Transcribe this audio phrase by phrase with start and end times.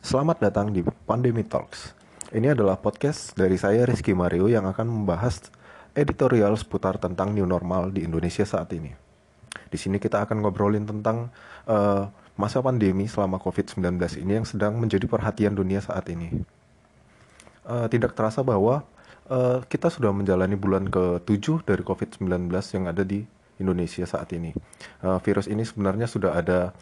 [0.00, 1.92] Selamat datang di Pandemi Talks.
[2.32, 5.52] Ini adalah podcast dari saya Rizky Mario yang akan membahas
[5.92, 8.96] editorial seputar tentang new normal di Indonesia saat ini.
[9.68, 11.28] Di sini kita akan ngobrolin tentang
[11.68, 12.08] uh,
[12.40, 16.32] masa pandemi selama COVID-19 ini yang sedang menjadi perhatian dunia saat ini.
[17.68, 18.88] Uh, tidak terasa bahwa
[19.28, 23.28] uh, kita sudah menjalani bulan ke-7 dari COVID-19 yang ada di
[23.60, 24.56] Indonesia saat ini.
[25.04, 26.72] Uh, virus ini sebenarnya sudah ada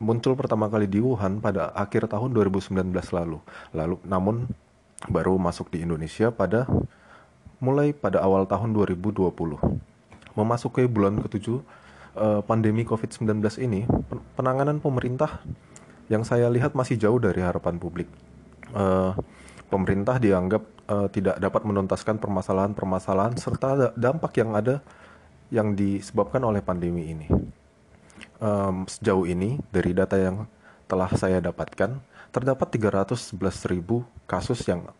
[0.00, 3.38] muncul pertama kali di Wuhan pada akhir tahun 2019 lalu.
[3.76, 4.48] Lalu namun
[5.12, 6.64] baru masuk di Indonesia pada
[7.60, 9.28] mulai pada awal tahun 2020.
[10.32, 11.60] Memasuki bulan ketujuh
[12.16, 13.84] uh, pandemi COVID-19 ini,
[14.40, 15.44] penanganan pemerintah
[16.08, 18.08] yang saya lihat masih jauh dari harapan publik.
[18.72, 19.12] Uh,
[19.68, 24.80] pemerintah dianggap uh, tidak dapat menuntaskan permasalahan-permasalahan serta dampak yang ada
[25.52, 27.28] yang disebabkan oleh pandemi ini
[28.40, 30.50] um, sejauh ini dari data yang
[30.90, 32.02] telah saya dapatkan
[32.34, 33.38] terdapat 311.000
[34.26, 34.90] kasus yang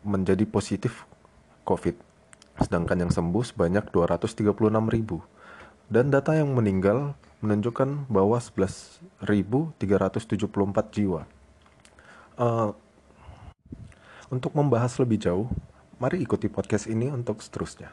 [0.00, 1.04] menjadi positif
[1.68, 1.92] COVID,
[2.64, 4.48] sedangkan yang sembuh sebanyak 236.000.
[5.90, 11.26] Dan data yang meninggal menunjukkan bahwa 11.374 jiwa.
[12.40, 12.72] Uh,
[14.30, 15.50] untuk membahas lebih jauh,
[15.98, 17.90] mari ikuti podcast ini untuk seterusnya.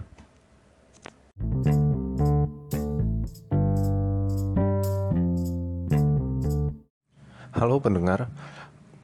[7.57, 8.29] Halo pendengar,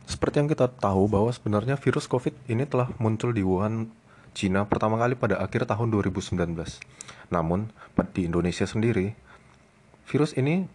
[0.05, 3.89] seperti yang kita tahu bahwa sebenarnya virus COVID ini telah muncul di Wuhan,
[4.37, 6.37] Cina pertama kali pada akhir tahun 2019.
[7.33, 7.73] Namun,
[8.13, 9.17] di Indonesia sendiri,
[10.05, 10.69] virus ini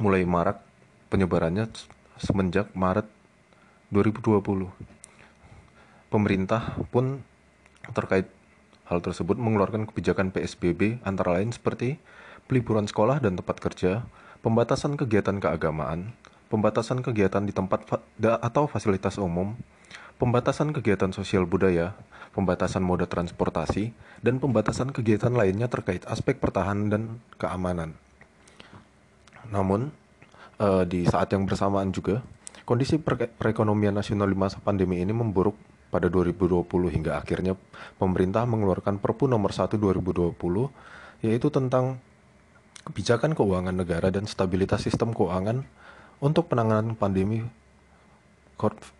[0.00, 0.64] mulai marak
[1.12, 1.68] penyebarannya
[2.16, 3.04] semenjak Maret
[3.92, 4.72] 2020.
[6.08, 7.20] Pemerintah pun
[7.92, 8.32] terkait
[8.88, 12.00] hal tersebut mengeluarkan kebijakan PSBB antara lain seperti
[12.48, 14.08] peliburan sekolah dan tempat kerja,
[14.40, 16.16] pembatasan kegiatan keagamaan,
[16.50, 17.86] pembatasan kegiatan di tempat
[18.42, 19.54] atau fasilitas umum,
[20.18, 21.94] pembatasan kegiatan sosial budaya,
[22.34, 27.02] pembatasan moda transportasi, dan pembatasan kegiatan lainnya terkait aspek pertahanan dan
[27.38, 27.94] keamanan.
[29.48, 29.94] Namun,
[30.58, 32.20] uh, di saat yang bersamaan juga,
[32.66, 35.54] kondisi perekonomian nasional di masa pandemi ini memburuk
[35.90, 37.58] pada 2020 hingga akhirnya
[37.98, 40.38] pemerintah mengeluarkan Perpu nomor 1 2020
[41.26, 41.98] yaitu tentang
[42.86, 45.66] kebijakan keuangan negara dan stabilitas sistem keuangan
[46.20, 47.40] untuk penanganan pandemi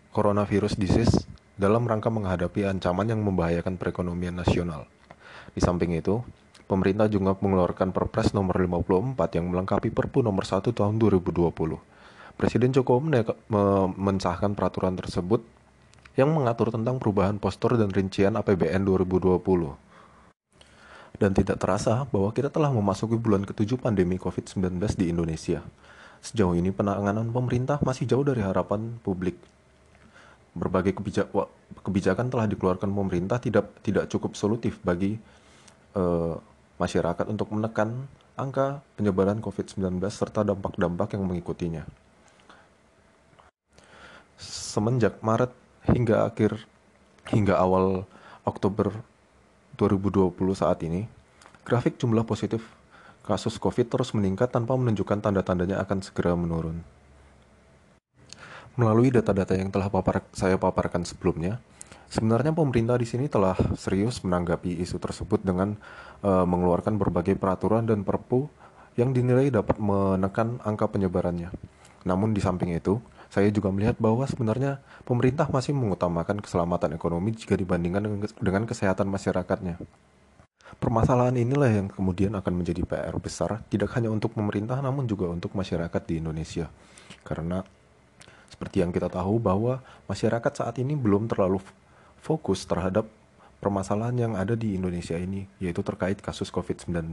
[0.09, 1.21] coronavirus disease
[1.53, 4.89] dalam rangka menghadapi ancaman yang membahayakan perekonomian nasional.
[5.53, 6.25] Di samping itu,
[6.65, 11.53] pemerintah juga mengeluarkan Perpres nomor 54 yang melengkapi Perpu nomor 1 tahun 2020.
[12.33, 13.21] Presiden Jokowi
[14.01, 15.45] mensahkan peraturan tersebut
[16.17, 19.37] yang mengatur tentang perubahan postur dan rincian APBN 2020.
[21.21, 25.61] Dan tidak terasa bahwa kita telah memasuki bulan ketujuh pandemi COVID-19 di Indonesia.
[26.21, 29.41] Sejauh ini penanganan pemerintah masih jauh dari harapan publik.
[30.53, 31.33] Berbagai kebijak,
[31.81, 35.17] kebijakan telah dikeluarkan pemerintah tidak tidak cukup solutif bagi
[35.97, 36.37] uh,
[36.77, 38.05] masyarakat untuk menekan
[38.37, 41.83] angka penyebaran COVID-19 serta dampak-dampak yang mengikutinya.
[44.37, 45.53] Semenjak Maret
[45.89, 46.69] hingga akhir
[47.33, 48.05] hingga awal
[48.45, 48.93] Oktober
[49.77, 51.05] 2020 saat ini,
[51.65, 52.61] grafik jumlah positif
[53.21, 56.81] kasus COVID terus meningkat tanpa menunjukkan tanda-tandanya akan segera menurun.
[58.79, 61.59] Melalui data-data yang telah papar, saya paparkan sebelumnya,
[62.07, 65.75] sebenarnya pemerintah di sini telah serius menanggapi isu tersebut dengan
[66.23, 68.47] uh, mengeluarkan berbagai peraturan dan perpu
[68.95, 71.51] yang dinilai dapat menekan angka penyebarannya.
[72.07, 72.99] Namun di samping itu,
[73.31, 79.79] saya juga melihat bahwa sebenarnya pemerintah masih mengutamakan keselamatan ekonomi jika dibandingkan dengan kesehatan masyarakatnya.
[80.79, 85.51] Permasalahan inilah yang kemudian akan menjadi PR besar tidak hanya untuk pemerintah namun juga untuk
[85.51, 86.71] masyarakat di Indonesia.
[87.27, 87.59] Karena
[88.47, 91.59] seperti yang kita tahu bahwa masyarakat saat ini belum terlalu
[92.21, 93.09] fokus terhadap
[93.59, 97.11] permasalahan yang ada di Indonesia ini yaitu terkait kasus COVID-19.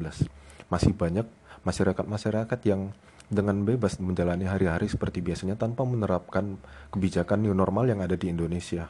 [0.69, 1.27] Masih banyak
[1.67, 2.93] masyarakat-masyarakat yang
[3.29, 6.57] dengan bebas menjalani hari-hari seperti biasanya tanpa menerapkan
[6.89, 8.89] kebijakan new normal yang ada di Indonesia.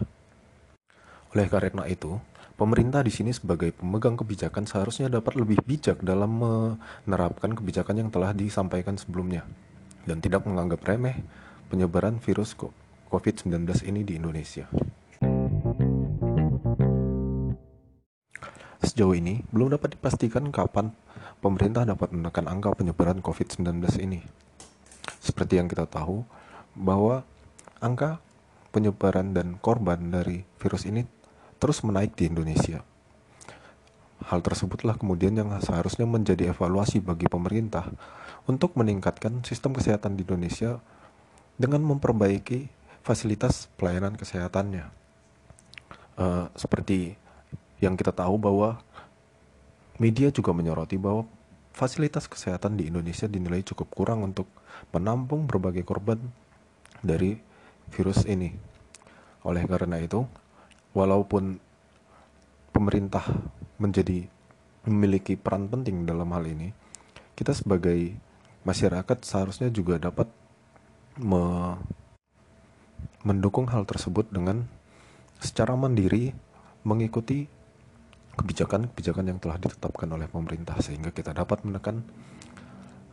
[1.34, 2.16] Oleh karena itu,
[2.58, 8.34] pemerintah di sini sebagai pemegang kebijakan seharusnya dapat lebih bijak dalam menerapkan kebijakan yang telah
[8.34, 9.46] disampaikan sebelumnya
[10.02, 11.22] dan tidak menganggap remeh
[11.70, 12.58] penyebaran virus
[13.14, 14.66] COVID-19 ini di Indonesia.
[18.82, 20.90] Sejauh ini, belum dapat dipastikan kapan
[21.38, 24.26] pemerintah dapat menekan angka penyebaran COVID-19 ini.
[25.22, 26.26] Seperti yang kita tahu,
[26.74, 27.22] bahwa
[27.78, 28.18] angka
[28.74, 31.06] penyebaran dan korban dari virus ini
[31.58, 32.82] terus menaik di Indonesia.
[34.18, 37.86] Hal tersebutlah kemudian yang seharusnya menjadi evaluasi bagi pemerintah
[38.50, 40.82] untuk meningkatkan sistem kesehatan di Indonesia
[41.54, 42.70] dengan memperbaiki
[43.06, 44.90] fasilitas pelayanan kesehatannya.
[46.18, 47.14] Uh, seperti
[47.78, 48.82] yang kita tahu bahwa
[50.02, 51.26] media juga menyoroti bahwa
[51.74, 54.50] fasilitas kesehatan di Indonesia dinilai cukup kurang untuk
[54.90, 56.18] menampung berbagai korban
[57.02, 57.38] dari
[57.94, 58.54] virus ini.
[59.46, 60.26] Oleh karena itu,
[60.92, 61.60] walaupun
[62.72, 63.24] pemerintah
[63.80, 64.28] menjadi
[64.88, 66.72] memiliki peran penting dalam hal ini,
[67.36, 68.16] kita sebagai
[68.64, 70.28] masyarakat seharusnya juga dapat
[71.18, 71.76] me
[73.26, 74.64] mendukung hal tersebut dengan
[75.42, 76.32] secara mandiri
[76.86, 77.50] mengikuti
[78.38, 82.06] kebijakan-kebijakan yang telah ditetapkan oleh pemerintah sehingga kita dapat menekan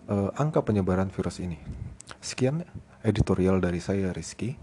[0.10, 1.58] uh, angka penyebaran virus ini.
[2.22, 2.62] Sekian
[3.02, 4.54] editorial dari saya Rizky.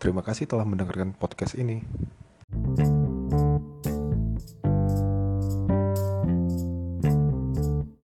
[0.00, 1.84] Terima kasih telah mendengarkan podcast ini.